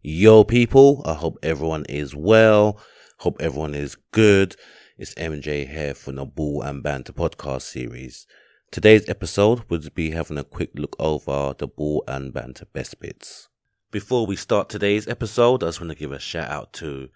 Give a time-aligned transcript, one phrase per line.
[0.00, 2.80] Yo, people, I hope everyone is well.
[3.18, 4.54] Hope everyone is good.
[4.96, 8.24] It's MJ here for the Ball and Banter podcast series.
[8.70, 13.48] Today's episode will be having a quick look over the Ball and Banter best bits.
[13.90, 17.08] Before we start today's episode, I just want to give a shout out to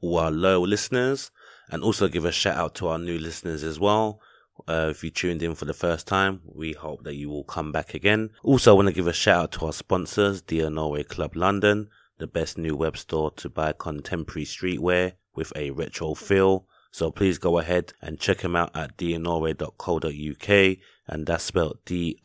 [0.00, 1.30] all our loyal listeners
[1.70, 4.20] and also give a shout out to our new listeners as well.
[4.66, 7.70] Uh, if you tuned in for the first time, we hope that you will come
[7.70, 8.30] back again.
[8.42, 11.90] Also, I want to give a shout out to our sponsors, Dear Norway Club London,
[12.18, 16.66] the best new web store to buy contemporary streetwear with a retro feel.
[16.90, 22.24] So please go ahead and check them out at dnorway.co.uk and that's spelled D-O-N-O-R-E.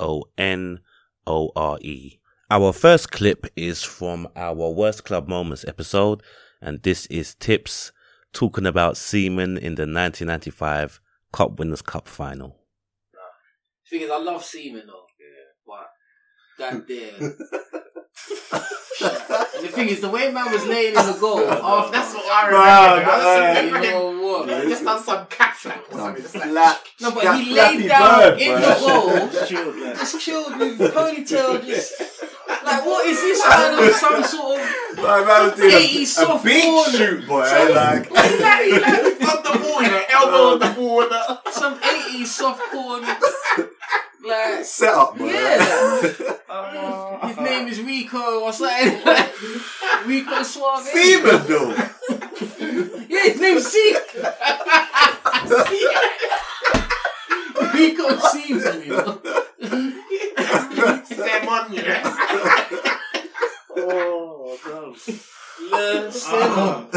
[2.52, 6.22] Our first clip is from our Worst Club Moments episode
[6.62, 7.92] and this is Tips
[8.34, 11.00] talking about Seaman in the 1995
[11.32, 12.58] Cup Winners' Cup final.
[13.86, 15.06] The thing is, I love Seaman though.
[15.20, 15.50] Yeah.
[15.66, 15.90] But
[16.60, 17.36] that there.
[19.02, 22.26] And the thing is, the way man was laying in the goal, oh, That's what
[22.26, 23.12] I Bro, remember.
[23.12, 24.64] I was you know what?
[24.64, 26.22] he just done some cat flap or something.
[26.24, 28.60] Just like, Flat, No, but he laid down bird, in bro.
[28.60, 29.96] the goal, Chilled, man.
[29.96, 32.02] just chilled with ponytail, just
[32.66, 36.02] like what is this kind of some sort of Bro, man was doing 80 a,
[36.02, 36.84] a soft beach ball.
[36.86, 37.46] shoot, boy.
[37.48, 41.02] Some- Like, he like, he like got the ball, you know, elbow on the ball.
[41.04, 41.42] and that.
[41.54, 41.80] some
[42.12, 43.04] 80 soft porn,
[44.26, 45.26] like set up, boy.
[45.32, 46.34] Yeah.
[47.28, 49.04] His name is Rico or something.
[49.06, 49.32] like
[50.06, 50.84] Rico Suave.
[50.86, 51.76] Seaman, though.
[53.10, 53.96] Yeah, his name's C.
[57.74, 59.20] Rico Seaman, you know.
[61.04, 62.02] Sam on, you know.
[63.78, 64.96] oh, bro.
[65.72, 66.88] Le Seaman.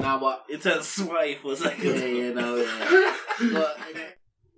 [0.00, 1.94] Nah, but It turned sway for a second.
[1.98, 3.14] yeah, yeah, no, yeah.
[3.52, 3.78] But,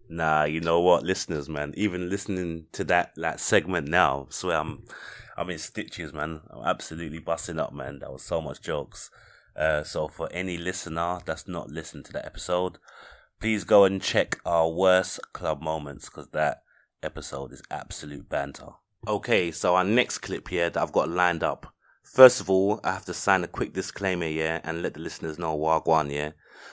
[0.09, 1.73] Nah, you know what, listeners, man.
[1.77, 4.85] Even listening to that that segment now, swear I'm
[5.37, 6.41] I'm in stitches, man.
[6.51, 7.99] I'm absolutely busting up, man.
[8.01, 9.11] That was so much jokes.
[9.57, 12.79] Uh, so for any listener that's not listened to that episode,
[13.41, 16.63] please go and check our worst club moments because that
[17.03, 18.71] episode is absolute banter.
[19.07, 21.73] Okay, so our next clip here that I've got lined up.
[22.03, 25.39] First of all, I have to sign a quick disclaimer, yeah, and let the listeners
[25.39, 26.33] know Wagwan, yeah.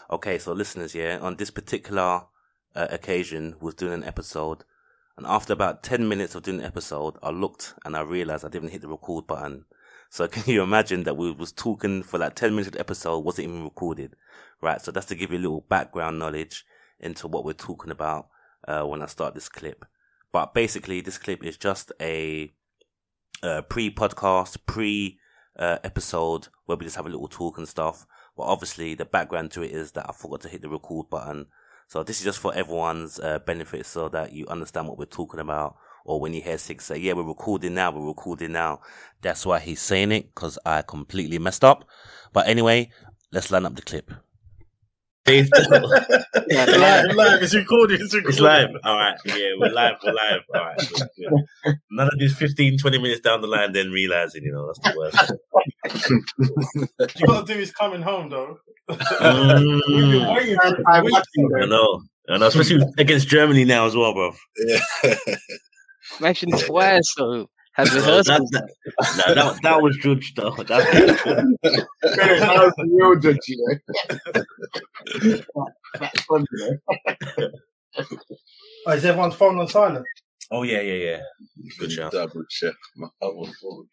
[0.09, 2.23] Okay, so listeners, yeah, on this particular
[2.75, 4.63] uh, occasion was doing an episode,
[5.17, 8.49] and after about ten minutes of doing the episode, I looked and I realized I
[8.49, 9.65] didn't hit the record button.
[10.09, 13.19] So can you imagine that we was talking for like ten minutes of the episode
[13.19, 14.15] wasn't even recorded,
[14.61, 14.81] right?
[14.81, 16.65] So that's to give you a little background knowledge
[16.99, 18.27] into what we're talking about
[18.67, 19.85] uh, when I start this clip.
[20.31, 22.53] But basically, this clip is just a
[23.43, 25.19] uh, pre-podcast, pre
[25.57, 25.77] uh,
[26.65, 28.05] where we just have a little talk and stuff.
[28.37, 31.47] But obviously, the background to it is that I forgot to hit the record button.
[31.91, 35.41] So this is just for everyone's uh, benefit, so that you understand what we're talking
[35.41, 35.75] about.
[36.05, 37.91] Or when you hear Six say, "Yeah, we're recording now.
[37.91, 38.79] We're recording now,"
[39.21, 41.83] that's why he's saying it because I completely messed up.
[42.31, 42.91] But anyway,
[43.33, 44.09] let's line up the clip.
[45.27, 45.49] live,
[47.13, 48.69] live, it's recorded, it's It's live.
[48.85, 49.17] All right.
[49.25, 49.95] Yeah, we're live.
[50.03, 50.41] We're live.
[50.55, 50.77] All right.
[50.77, 51.75] Good, good.
[51.91, 54.97] None of these 15, 20 minutes down the line, then realizing, you know, that's the
[54.97, 55.33] worst.
[57.19, 58.59] You gotta do is coming home, though.
[58.89, 61.27] Mm, We've been waiting for it for weeks.
[61.61, 62.01] I know.
[62.29, 64.31] I know, especially against Germany now as well, bro.
[66.19, 68.49] Mentioned twice, so has that, rehearsals.
[68.51, 68.69] that,
[69.27, 70.51] no, that, that was judged, though.
[70.51, 70.67] That,
[71.63, 73.79] that was the real judge, you
[75.23, 75.63] know.
[75.99, 77.49] That's funny, you know.
[78.87, 80.05] Oh, is everyone's phone on silent?
[80.51, 81.21] oh, yeah, yeah, yeah.
[81.79, 82.11] Good shout.
[82.11, 83.87] Double check my other phone.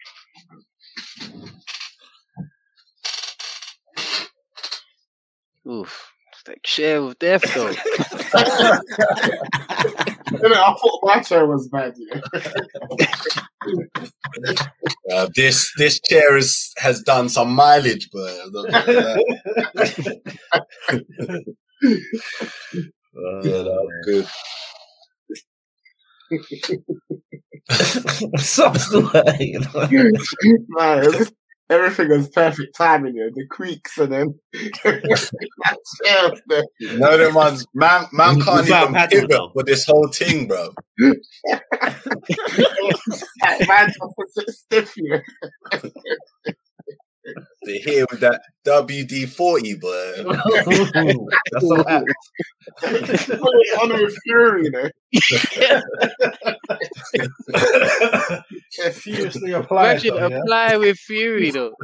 [5.69, 6.13] Oof.
[6.33, 7.69] It's like share with death though.
[10.45, 12.11] I thought my chair was bad, you.
[15.13, 19.23] Uh, this this chair is, has done some mileage, but I that.
[23.17, 23.65] Uh, yeah,
[24.05, 24.27] good.
[28.39, 29.57] Sucks the way.
[30.69, 31.27] Man,
[31.71, 33.31] everything was perfect timing, you know.
[33.35, 34.41] The creaks and then
[34.85, 36.63] that chair was there.
[36.99, 39.53] No, them ones, man, man can't Without even padding, pivot though.
[39.55, 40.71] with this whole thing, bro.
[43.41, 45.21] That man was so stiff, you know.
[47.69, 50.17] To hear with that WD forty, but
[51.53, 52.03] That's so hot.
[52.81, 54.89] Put it on with fury, you know.
[58.79, 60.05] Yeah, furiously applied.
[60.05, 60.41] Imagine though, yeah?
[60.41, 61.75] apply with fury though.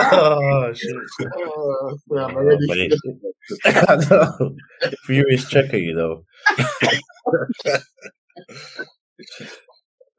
[0.00, 0.96] oh, shit.
[1.36, 2.90] Oh, yeah, I'm already Funny.
[2.90, 4.10] stiff.
[4.10, 4.56] Know.
[5.04, 6.24] Furious checker, you know.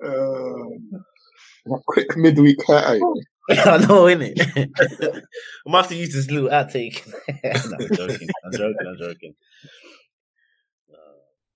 [0.03, 3.17] Uh, quick midweek cut out.
[3.49, 4.39] I know, innit?
[4.57, 7.05] I must have used this little outtake.
[7.43, 8.29] no, I'm joking.
[8.45, 8.87] I'm joking.
[8.87, 9.35] I'm joking.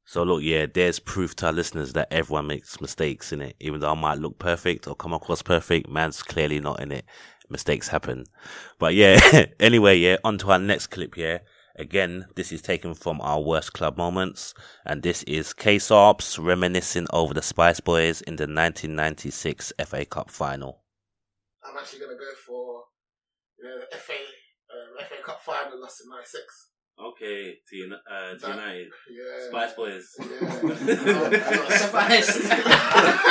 [0.09, 3.57] So look, yeah, there's proof to our listeners that everyone makes mistakes in it.
[3.59, 7.03] Even though I might look perfect or come across perfect, man's clearly not in it.
[7.49, 8.23] Mistakes happen.
[8.79, 9.19] But yeah,
[9.59, 11.41] anyway, yeah, on to our next clip here.
[11.79, 17.05] Again, this is taken from our worst club moments, and this is Case Ops reminiscing
[17.13, 20.81] over the Spice Boys in the 1996 FA Cup final.
[21.63, 22.85] I'm actually going to go for
[23.59, 24.13] you know, the FA,
[24.73, 26.43] um, FA Cup final loss in 96.
[26.99, 28.87] Okay, to, uh, to United.
[29.11, 29.49] Yeah.
[29.49, 30.15] Spice Boys.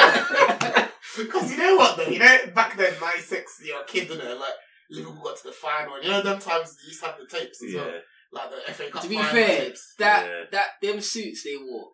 [0.08, 0.82] Yeah.
[1.16, 4.36] Because you know what though, you know, back then, 96, you're a kid, you know,
[4.36, 4.52] like,
[4.90, 7.26] Liverpool got to the final, and you know, them times you used to have the
[7.26, 8.00] tapes as well.
[8.36, 9.94] Like the FA Cup To be fair, tapes.
[9.98, 10.44] that Yeah.
[10.52, 11.88] that them suits they wore.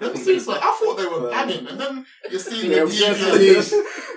[0.00, 2.90] Them suits, like, I thought they were banging, and then you see Yeah, the we
[2.98, 3.70] just videos.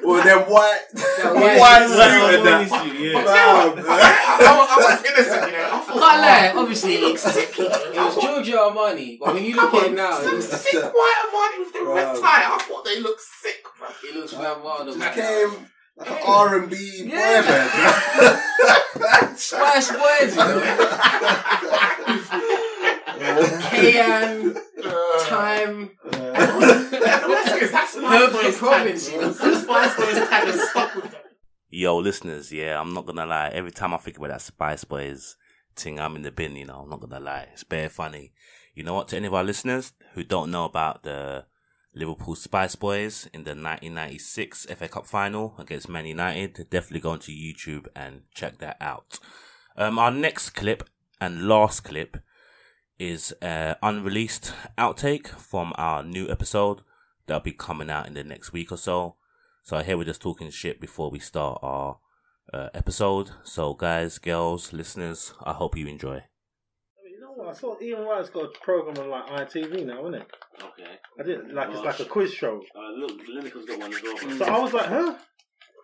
[0.03, 1.99] Well, them white, That white, white- suit
[2.39, 2.69] and that.
[2.71, 3.77] But you know what?
[3.87, 3.91] I,
[4.39, 5.63] I, I was innocent, you know.
[5.63, 8.57] I I thought, can't lie, oh, obviously he looks sick, you it was thought, Giorgio
[8.71, 11.73] Armani, but when you look at it now, it some looks, sick white Armani with
[11.73, 12.45] the red tie.
[12.55, 13.87] I thought they looked sick, bro.
[14.09, 14.85] it looks Van Wilder.
[14.85, 15.13] Just man.
[15.13, 15.67] came
[15.97, 17.41] like an R and B boy Yeah.
[17.43, 18.39] band.
[19.39, 20.59] Spice Boys, you know.
[30.69, 31.21] stuck with them.
[31.69, 33.49] Yo, listeners, yeah, I'm not gonna lie.
[33.49, 35.35] Every time I think about that Spice Boys
[35.75, 37.47] thing, I'm in the bin, you know, I'm not gonna lie.
[37.53, 38.33] It's bare funny.
[38.73, 41.45] You know what, to any of our listeners who don't know about the
[41.93, 47.31] Liverpool Spice Boys in the 1996 FA Cup final against Man United, definitely go onto
[47.31, 49.19] YouTube and check that out.
[49.75, 50.87] Um, our next clip
[51.19, 52.17] and last clip
[52.99, 56.81] is uh, unreleased outtake from our new episode
[57.25, 59.15] that'll be coming out in the next week or so.
[59.63, 61.99] So here we're just talking shit before we start our
[62.53, 63.31] uh, episode.
[63.43, 66.23] So guys, girls, listeners, I hope you enjoy.
[67.05, 67.49] You know what?
[67.49, 70.27] I saw Ian Wright's got a program on like ITV now, isn't it?
[70.61, 70.91] Okay.
[71.19, 72.61] I didn't like it's like a quiz show.
[72.75, 74.37] Uh, look, Lineker's got one as well.
[74.37, 75.15] So I was like, huh?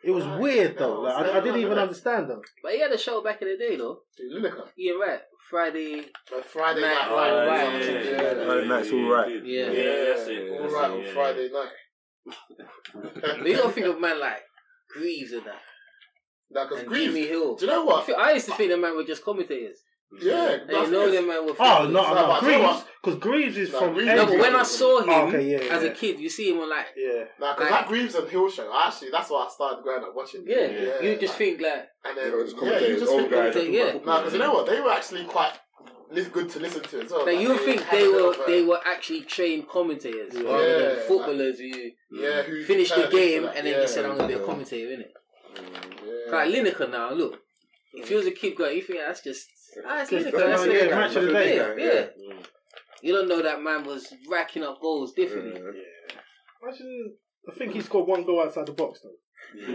[0.06, 1.02] It was weird though.
[1.02, 2.42] Like I, I didn't even understand them.
[2.62, 4.02] But he had a show back in the day, though.
[4.34, 4.68] Lineker.
[4.78, 5.20] Yeah, right.
[5.50, 6.06] Friday.
[6.52, 7.74] Friday Night night, Live, live.
[7.74, 7.84] right.
[7.84, 8.02] Yeah, Yeah.
[8.02, 8.44] yeah, yeah.
[8.48, 9.46] Oh, that's all right.
[9.46, 9.72] Yeah.
[9.72, 10.52] Yeah, that's it.
[10.52, 11.76] All That's right it, on yeah, Friday night.
[13.22, 14.44] But you don't think of man like
[14.90, 15.62] Greaves and that.
[16.52, 17.56] Nah, because And Greaves, Jimmy Hill.
[17.56, 18.10] do you know what?
[18.18, 19.80] I used to think the man were just commentators.
[20.22, 21.92] Yeah, And you know them man were Oh footballers.
[21.92, 22.88] no, No, no, but you Greaves what?
[23.04, 23.94] because Greaves is No, from.
[23.94, 26.52] Greaves- No, but when I saw him Oh, okay, yeah, as a kid, you see
[26.52, 29.46] him on like, yeah, Nah, because Like- that Greaves and Hill show, actually, that's why
[29.46, 30.44] I started growing up watching.
[30.48, 33.54] yeah, you just think like, And then, Yeah, it's yeah, you just think guys.
[33.56, 33.94] that- yeah.
[34.06, 34.68] Nah, because you know what?
[34.68, 35.54] They were actually quite
[36.32, 37.26] good to listen to as well.
[37.26, 40.44] like you Like, think they were of a- they were actually trained commentators Yeah.
[40.44, 41.04] rather than Yeah.
[41.08, 41.66] footballers who
[42.12, 42.66] yeah, who mm.
[42.66, 43.82] finished the game and then yeah.
[43.82, 45.12] just said I'm gonna be a commentator, innit?
[45.56, 46.32] Mm, yeah.
[46.36, 47.42] Like Lineker now, look.
[47.94, 48.20] If you mm.
[48.20, 49.48] was a kid going, you think that's just
[49.86, 50.90] ah, it's Just, Lineker, that's yeah, Lineker.
[50.92, 51.56] match of the day.
[51.58, 52.06] Yeah, yeah.
[53.02, 55.62] You don't know that man was racking up goals differently.
[56.64, 57.14] Imagine,
[57.52, 59.12] I think he scored one goal outside the box though.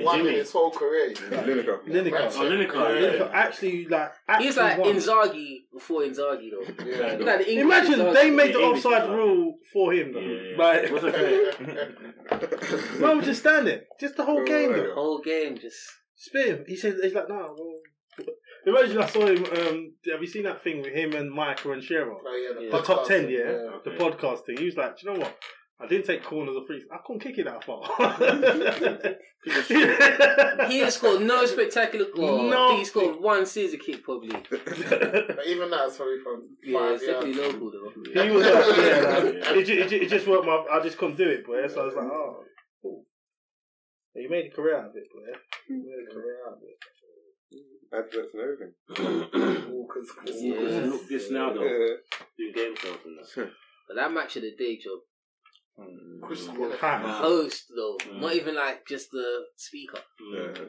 [0.02, 1.10] One in his whole career.
[1.14, 1.78] Lineker.
[2.12, 2.32] Right.
[2.34, 4.10] Oh, Lineker, Lineker actually like.
[4.28, 4.94] Actually He's like won.
[4.96, 6.84] Inzaghi before Inzaghi though.
[6.84, 7.16] Yeah.
[7.16, 8.14] He's like the English Imagine Inzaghi.
[8.14, 10.20] they made the Yeah, offside English rule for him though.
[10.20, 10.56] Yeah.
[10.58, 11.04] Like, What's
[13.00, 14.88] man was just standing, just the whole game though.
[14.88, 15.78] the whole game just
[16.16, 16.64] Spin him.
[16.66, 17.36] He said he's like, no.
[17.36, 17.74] well."
[18.66, 19.44] Imagine I saw him.
[19.44, 22.12] Um, have you seen that thing with him and Michael and Shearer?
[22.12, 22.70] Oh, yeah, Yeah.
[22.76, 24.56] The top ten, yeah, the podcast thing.
[24.58, 25.36] He was like, do you know what?
[25.82, 26.82] I didn't take corners or frees.
[26.92, 27.80] I couldn't kick it that far.
[30.68, 32.50] he has scored no spectacular goal.
[32.50, 32.76] No.
[32.76, 34.28] He scored one scissor kick probably.
[34.28, 37.54] But even that is probably from Yeah, five it's definitely yards.
[37.54, 37.92] local though.
[38.24, 40.44] he was like, yeah, like, it, ju- it, ju- it just worked.
[40.44, 41.66] My, I just couldn't do it, boy.
[41.68, 42.44] So I was like, oh,
[42.82, 43.06] cool.
[44.14, 45.32] You made a career out of it, boy.
[45.70, 46.76] You made a career out of it.
[47.92, 48.74] Adverts and everything.
[49.72, 50.86] Ooh, 'cause- 'cause- Yeah.
[50.86, 51.64] Look this now though.
[51.64, 51.96] Yeah.
[52.38, 53.50] Do game shows and that.
[53.88, 55.00] But that match of the day job.
[55.78, 56.20] Mm.
[56.22, 56.58] Christian, mm.
[56.60, 57.12] Well, yeah.
[57.18, 58.20] Host though, Mm.
[58.20, 59.98] not even like just the speaker.
[60.20, 60.34] Mm.
[60.56, 60.64] Yeah.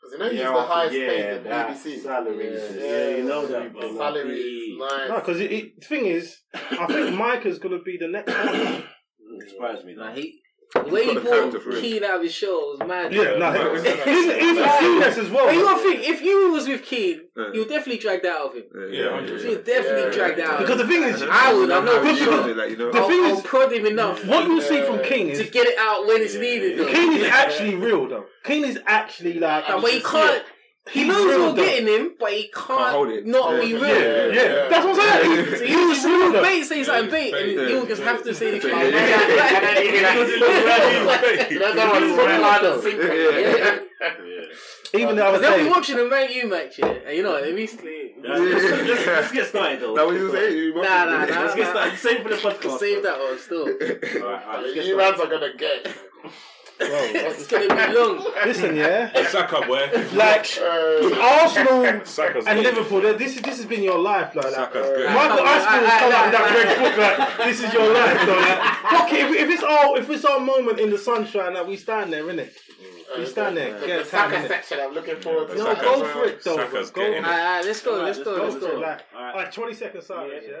[0.00, 1.98] 'Cause you know he's the highest paid in that BBC.
[1.98, 2.76] Salaries.
[2.76, 2.82] Yeah.
[2.84, 3.96] Yeah, you know that, bro.
[3.96, 5.08] Salaries, nice.
[5.08, 8.32] No, because it, it, the thing is, I think Mike is gonna be the next
[8.32, 8.84] one.
[9.48, 9.94] Surprised me.
[9.96, 10.20] Like That.
[10.22, 10.40] he,
[10.74, 11.80] the way he got the character brought for it.
[11.80, 13.12] Keane out of his show was mad.
[13.12, 14.04] Yeah, no, Yeah.
[14.04, 15.46] he's, he's a genius as well.
[15.46, 17.44] But you gotta think, if you was with Keane, Yeah.
[17.54, 18.64] you would definitely drag that out of him.
[18.90, 20.10] Yeah, You would definitely Yeah.
[20.10, 20.58] drag that out.
[20.60, 22.54] Because the thing is, I would, I know How for you sure.
[22.54, 22.92] like, you know.
[22.92, 25.66] The I'll, thing I'll is- prod him enough what you see from Keane to get
[25.66, 26.78] it out when it's needed.
[26.78, 26.86] Though.
[26.92, 28.26] Keane is actually real though.
[28.44, 29.68] Keane is actually like.
[29.68, 30.44] Like, but he can't.
[30.90, 33.26] He knows real, you're getting him, but he can't, hold it.
[33.26, 33.84] not be real.
[33.84, 34.68] Yeah, yeah, Yeah.
[34.68, 35.56] that's what I'm saying.
[35.58, 37.68] So He you was just real, will bait, say something bait, and Yeah.
[37.68, 40.18] you'll just have to say the Yeah, yeah,
[41.50, 43.02] You know, that was one line of sync.
[43.02, 43.78] Yeah.
[44.94, 48.14] Even the other They'll be watching a Man U match, yeah, you know, they recently.
[48.22, 49.94] Let's, let's, let's get started though.
[49.94, 50.56] That what you say?
[50.56, 51.40] You Nah, nah, nah.
[51.42, 51.98] Let's get started.
[51.98, 52.78] Same for the podcast.
[52.78, 53.68] Save that one still.
[53.68, 54.96] Alright, alright, You started.
[54.96, 55.86] lads are gonna get.
[56.80, 58.24] It's gonna be long.
[58.46, 59.10] Listen, yeah.
[59.28, 59.90] Saka, boy.
[60.14, 62.74] Like Uh, Arsenal Saka's and good.
[62.74, 64.54] Liverpool, this is this has been your life, like that.
[64.54, 65.10] Saka's good.
[65.12, 66.96] Michael Aspel's come out with that red book,
[67.38, 68.36] like this is your life, though.
[68.36, 68.60] Like,
[68.92, 71.76] fuck it, if, if it's our if it's our moment in the sunshine, like we
[71.76, 72.50] stand there, innit?
[73.18, 74.48] We stand there, the, get the a time, Saka innit?
[74.48, 75.54] section, I'm looking forward to.
[75.56, 76.12] No, Saka go well.
[76.12, 76.56] for it, though.
[76.56, 77.32] Saka's Go getting for it.
[77.32, 77.38] it.
[77.38, 78.80] Alright, let's go, let's let's go, go let's Go for it, go.
[78.80, 79.34] like, Alright.
[79.34, 80.56] alright, 20 seconds silence, yeah?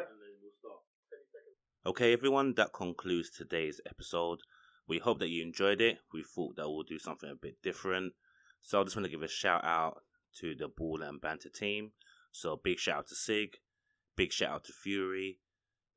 [1.86, 4.40] Okay, everyone, that concludes today's episode.
[4.88, 5.98] We hope that you enjoyed it.
[6.12, 8.14] We thought that we'll do something a bit different.
[8.62, 10.02] So I just want to give a shout out
[10.38, 11.92] to the Ball and Banter team.
[12.32, 13.58] So big shout out to Sig,
[14.16, 15.38] big shout out to Fury,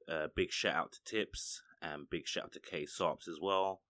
[0.10, 3.81] uh, big shout out to Tips, and big shout out to K Sops as well.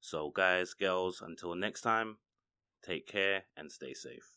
[0.00, 2.18] So guys, girls, until next time,
[2.82, 4.35] take care and stay safe.